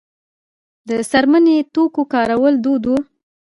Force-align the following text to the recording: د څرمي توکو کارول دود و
د 0.87 0.89
څرمي 1.09 1.57
توکو 1.73 2.03
کارول 2.13 2.53
دود 2.63 2.83
و 2.87 2.91